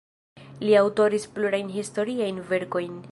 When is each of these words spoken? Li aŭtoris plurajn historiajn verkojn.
Li 0.63 0.71
aŭtoris 0.79 1.29
plurajn 1.35 1.71
historiajn 1.77 2.41
verkojn. 2.55 3.01